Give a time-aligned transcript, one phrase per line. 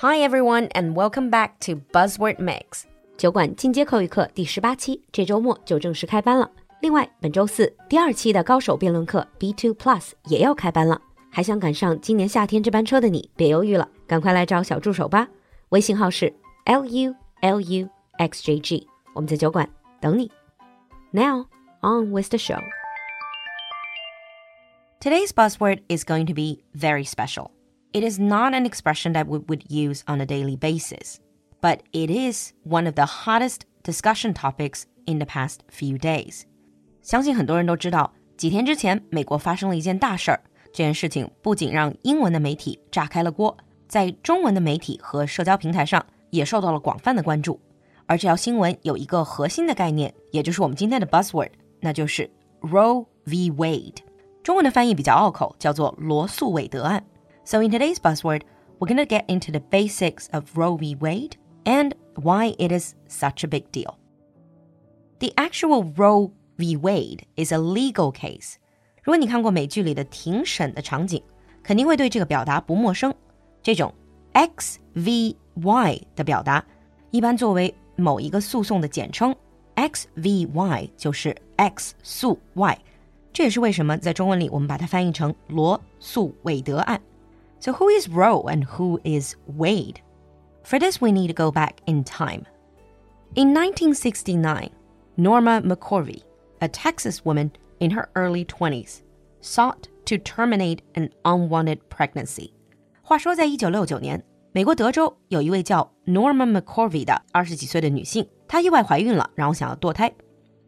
[0.00, 2.82] Hi everyone, and welcome back to Buzzword Mix.
[3.16, 6.50] 酒馆进阶口语课第十八期，这周末就正式开班了。
[6.80, 11.00] 另外，本周四第二期的高手辩论课 B Two Plus 也要开班了。
[11.30, 15.28] 还想赶上今年夏天这班车的你，别犹豫了，赶快来找小助手吧。
[15.70, 16.32] 微信号是
[16.64, 17.88] L U L U
[18.18, 19.68] X J G，我们在酒馆
[20.00, 20.30] 等你。
[21.10, 21.46] Now
[21.80, 22.60] on with the show.
[25.00, 27.50] Today's buzzword is going to be very special.
[27.93, 31.17] It is not an expression that we would use on a daily basis,
[31.59, 36.43] but it is one of the hottest discussion topics in the past few days.
[37.01, 40.41] 相信很多人都知道，几天之前美国发生了一件大事儿。
[40.73, 43.57] 这件事情不仅让英文的媒体炸开了锅，
[43.89, 47.59] 在中文的媒体和社交平台上也受到了广泛的关注。
[48.05, 51.49] 而这条新闻有一个核心的概念，也就是我们今天的 buzzword，
[51.81, 53.51] 那就是 Roe v.
[53.51, 53.97] Wade。
[54.41, 57.03] 中文的翻译比较拗口，叫做罗素韦德案。
[57.43, 58.43] So in today's buzzword,
[58.79, 60.95] we're going to get into the basics of Roe v.
[60.95, 63.97] Wade and why it is such a big deal.
[65.19, 66.77] The actual Roe v.
[66.77, 68.55] Wade is a legal case.
[69.03, 71.21] 如果你看过美剧里的庭审的场景，
[71.63, 73.13] 肯定会对这个表达不陌生。
[73.63, 73.93] 这种
[74.33, 76.63] X V Y 的表达，
[77.09, 79.35] 一般作为某一个诉讼的简称
[79.75, 82.77] ，X V Y 就是 X 诉 Y。
[83.33, 87.01] 这也是为什么在中文里我们把它翻译成罗诉韦德案。
[87.60, 90.00] so, who is Roe and who is Wade?
[90.62, 92.44] For this, we need to go back in time.
[93.34, 94.70] In 1969,
[95.16, 96.22] Norma McCorvey,
[96.60, 99.02] a Texas woman in her early 20s,
[99.40, 102.52] sought to terminate an unwanted pregnancy.
[103.02, 110.12] 话说，在一九六九年，美国德州有一位叫 Norma McCorvey 的二十几岁的女性，她意外怀孕了，然后想要堕胎。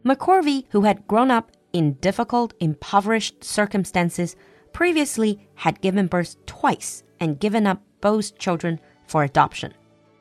[0.03, 4.33] McCorvey, who had grown up in difficult, impoverished circumstances,
[4.73, 9.71] previously had given birth twice and given up both children for adoption.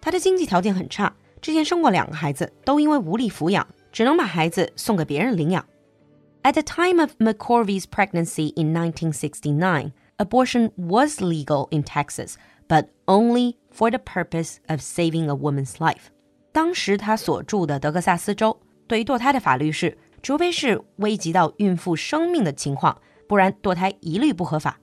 [0.00, 5.64] 她的经济条件很差，之前生过两个孩子，都因为无力抚养，只能把孩子送给别人领养。
[6.42, 12.34] At the time of McCorvey's pregnancy in 1969, abortion was legal in Texas,
[12.68, 16.10] but only for the purpose of saving a woman's life.
[16.52, 23.00] 当时他所住的德克萨斯州对于堕胎的法律是，除非是危及到孕妇生命的情况，
[23.32, 24.78] 不然堕胎一律不合法。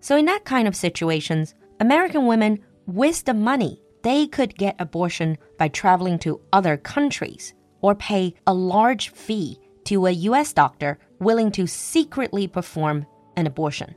[0.00, 5.36] So in that kind of situations, American women with the money they could get abortion
[5.56, 7.50] by traveling to other countries
[7.80, 13.04] or pay a large fee to a US doctor willing to secretly perform
[13.36, 13.88] an abortion.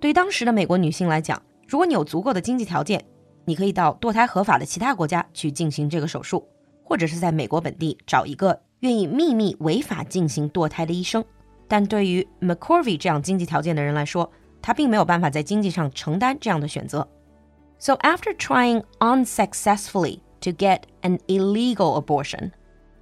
[0.00, 3.04] 对当时的美国女性来讲，如果你有足够的经济条件，
[3.44, 6.46] 你可以到堕胎合法的其他国家去进行这个手术，
[6.82, 11.24] 或者是在美国本地找一个愿意秘密违法进行堕胎的医生。
[11.72, 14.30] 但对于 McCorvey 这样经济条件的人来说，
[14.62, 17.06] 他并没有办法在经济上承担这样的选择。
[17.78, 22.52] So after trying unsuccessfully to get an illegal abortion,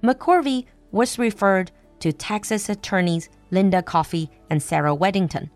[0.01, 1.69] McCorvey was referred
[1.99, 5.49] to Texas attorneys Linda Coffey and Sarah Weddington,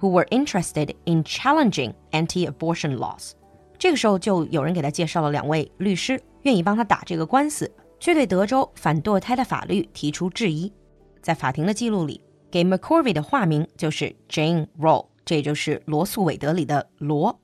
[0.00, 3.32] who were interested in challenging anti-abortion laws.
[3.78, 10.72] 这个时候就有人给他介绍了两位律师，愿意帮他打这个官司，却对德州反堕胎的法律提出质疑。
[11.20, 12.20] 在法庭的记录里，
[12.53, 17.39] 给 McCorvey 的化名就是 Jane Roe，这也就是罗诉韦德里的罗。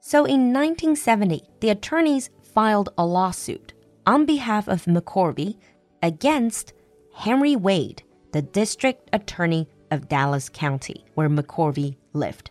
[0.00, 3.74] So in 1970, the attorneys filed a lawsuit
[4.06, 5.56] on behalf of McCorvey
[6.00, 6.68] against
[7.14, 7.98] Henry Wade,
[8.32, 12.46] the district attorney of Dallas County, where McCorvey lived.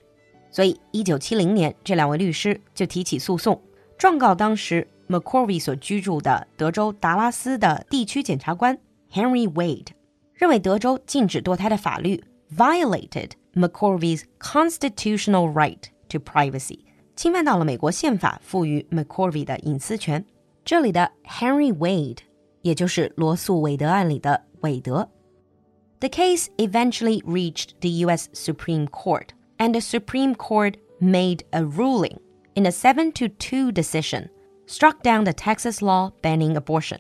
[0.52, 3.60] 所以，一九七零年，这两位律师就提起诉讼，
[3.98, 8.78] 状告当时 McCorvey 所居住的德州达拉斯的地区检察官
[9.12, 9.88] Henry Wade
[10.38, 12.24] 认为德州禁止堕胎的法律
[12.56, 16.82] violated McCorvey's constitutional right to privacy，
[17.16, 20.24] 侵犯到了美国宪法赋予 McCorvey 的隐私权。
[20.64, 22.20] 这里的 Henry Wade，
[22.62, 25.10] 也就是罗诉韦德案里的韦德。
[26.00, 28.30] The case eventually reached the U.S.
[28.34, 32.20] Supreme Court, and the Supreme Court made a ruling
[32.54, 34.30] in a 7 to 2 decision,
[34.68, 37.00] struck down the Texas law banning abortion.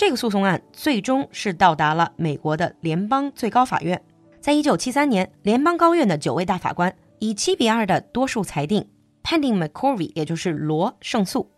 [0.00, 4.02] 这个诉讼案最终是到达了美国的联邦最高法院。
[4.40, 8.88] 在一九七三年，联邦高院的九位大法官以七比二的多数裁定，
[9.22, 11.50] 判定 McCorvey，也就是罗胜诉。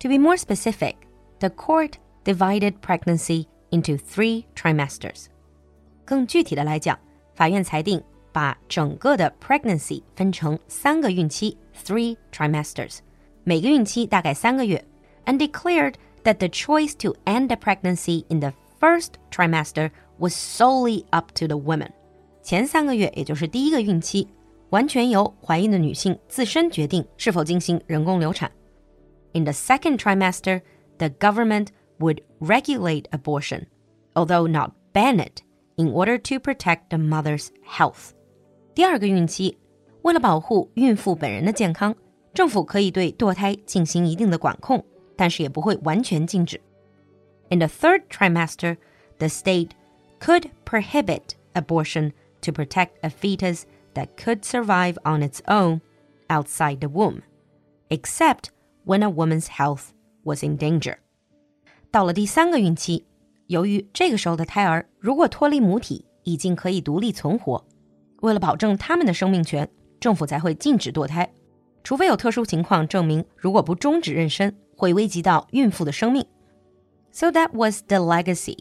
[0.00, 0.96] To be more specific,
[1.38, 1.92] the court
[2.22, 5.28] divided pregnancy into three trimesters。
[6.04, 6.98] 更具体的来讲，
[7.34, 12.98] 法院裁定把整个的 pregnancy 分成三个孕期 （three trimesters），
[13.42, 14.84] 每个孕期大概三个月
[15.24, 21.31] ，and declared that the choice to end the pregnancy in the first trimester was solely up
[21.35, 21.89] to the woman。
[22.41, 24.27] 前三个月，也就是第一个孕期，
[24.69, 28.51] 完全由怀孕的女性自身决定是否进行人工流产。
[29.33, 30.61] In the second trimester,
[30.97, 31.67] the government
[31.99, 33.65] would regulate abortion,
[34.13, 35.41] although not ban it,
[35.75, 38.11] in order to protect the mother's health.
[38.73, 39.57] 第二个孕期，
[40.03, 41.95] 为了保护孕妇本人的健康，
[42.33, 44.83] 政府可以对堕胎进行一定的管控，
[45.19, 46.59] 但是也不会完全禁止。
[47.49, 48.77] In the third trimester,
[49.17, 49.69] the state
[50.19, 52.11] could prohibit abortion
[52.41, 53.63] to protect a fetus
[53.93, 55.81] that could survive on its own
[56.27, 57.21] outside the womb,
[57.89, 58.49] except
[58.85, 59.89] when a woman's health
[60.23, 60.97] was in danger.
[61.91, 63.05] 到了第三个孕期，
[63.47, 67.63] 由于这个时候的胎儿如果脱离母体，已经可以独立存活，
[68.21, 69.69] 为了保证他们的生命权，
[69.99, 71.31] 政府才会禁止堕胎，
[71.83, 76.25] 除非有特殊情况证明，如果不终止妊娠， 会危及到孕妇的生命。
[77.11, 78.57] So that was the legacy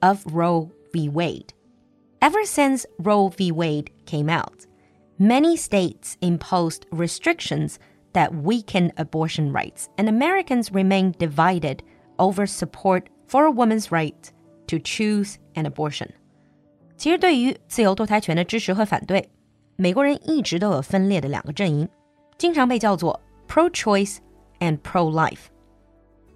[0.00, 1.08] of Roe v.
[1.08, 1.48] Wade.
[2.20, 3.52] Ever since Roe v.
[3.52, 4.66] Wade came out,
[5.18, 7.76] many states imposed restrictions
[8.12, 11.82] that weaken abortion rights, and Americans remain divided
[12.18, 14.32] over support for a woman's right
[14.66, 16.08] to choose an abortion.
[16.96, 19.28] 其实，对于自由堕胎权的支持和反对，
[19.76, 21.88] 美国人一直都有分裂的两个阵营，
[22.36, 24.16] 经常被叫做 pro-choice
[24.58, 25.46] and pro-life。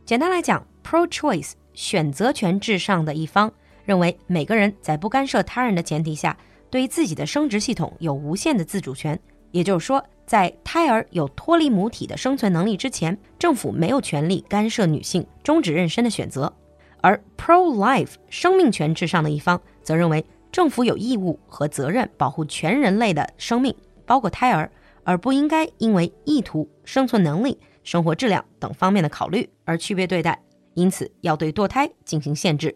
[0.07, 3.51] 简单来讲，pro-choice 选择权至上的一方
[3.83, 6.37] 认为，每个人在不干涉他人的前提下，
[6.69, 9.19] 对于自己的生殖系统有无限的自主权。
[9.51, 16.53] 也就是说，在胎儿有脱离母体的生存能力之前，政府没有权利干涉女性终止妊娠的选择。
[17.01, 23.75] 而 pro-life 生命权至上的一方则认为，政府有义务和责任保护全人类的生命，
[24.05, 24.71] 包括胎儿，
[25.03, 30.40] 而不应该因为意图、生存能力、生活质量等方面的考虑而区别对待。
[30.74, 32.74] 因此，要对堕胎进行限制。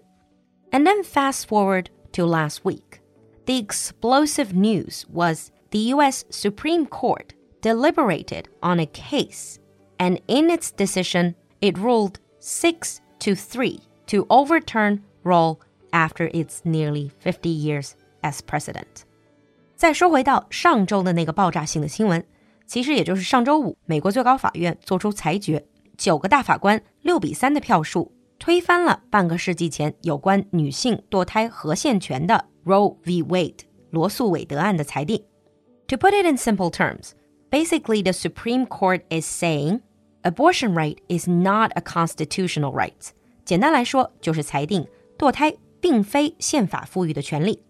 [0.71, 3.00] And then fast forward to last week,
[3.47, 6.25] the explosive news was the U.S.
[6.31, 7.31] Supreme Court
[7.62, 9.56] deliberated on a case,
[9.97, 15.59] and in its decision, it ruled six to three to overturn Roe
[15.93, 17.93] after its nearly 50 years
[18.23, 19.05] as president.
[19.75, 22.23] 再说回到上周的那个爆炸性的新闻，
[22.72, 25.66] 其实也就是上周五，美国最高法院作出裁决，
[25.98, 33.24] 九个大法官六比三的票数推翻了半个世纪前有关女性堕胎合宪权的 Roe v.
[33.24, 33.60] Wade
[33.90, 35.22] 罗诉韦德案的裁定。
[35.90, 37.10] To put it in simple terms,
[37.50, 39.82] basically the Supreme Court is saying
[40.22, 43.10] abortion right is not a constitutional right.
[43.44, 44.88] 简单来说，就是裁定
[45.18, 47.62] 堕胎并非宪法赋予的权利。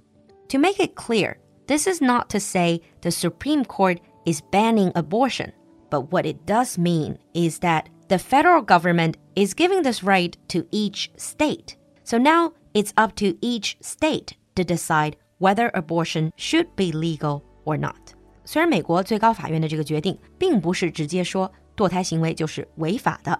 [0.49, 5.52] To make it clear, this is not to say the Supreme Court is banning abortion,
[5.90, 10.64] but what it does mean is that the federal government is giving this right to
[10.70, 11.74] each state.
[12.04, 17.78] So now it's up to each state to decide whether abortion should be legal or
[17.78, 18.14] not.
[18.44, 23.38] 虽然美国最高法院的这个决定并不是直接说堕胎行为就是违法的，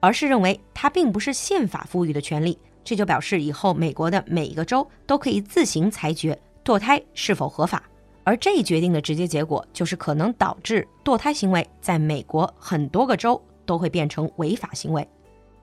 [0.00, 7.82] 而是认为它并不是宪法赋予的权利，这就表示以后美国的每一个州都可以自行裁决堕胎是否合法。
[8.24, 15.08] 而这一决定的直接结果就是可能导致堕胎行为在美国很多个州都会变成违法行为。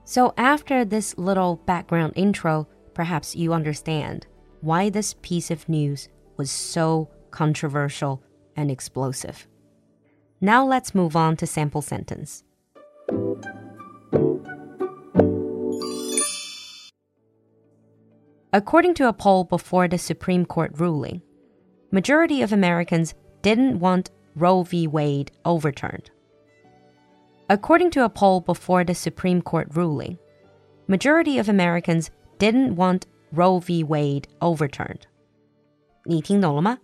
[0.04, 4.22] So after this little background intro, perhaps you understand
[4.62, 8.20] why this piece of news was so controversial
[8.56, 9.46] and explosive.
[10.40, 12.42] Now let's move on to sample sentence.
[18.52, 21.20] According to a poll before the Supreme Court ruling,
[21.90, 24.86] majority of Americans didn't want Roe v.
[24.86, 26.10] Wade overturned.
[27.48, 30.18] According to a poll before the Supreme Court ruling,
[30.88, 33.84] majority of Americans didn't want Roe v.
[33.84, 35.02] Wade overturned.
[36.04, 36.78] 你听懂了吗？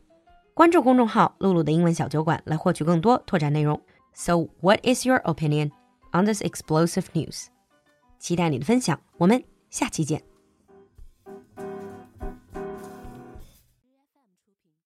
[0.55, 3.81] 关注公众号“露露的英文小酒馆”来获取更多拓展内容。
[4.15, 5.71] So, what is your opinion
[6.13, 7.47] on this explosive news?
[8.19, 10.23] 期待你的分享，我们下期见。